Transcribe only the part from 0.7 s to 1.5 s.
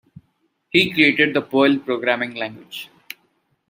He created the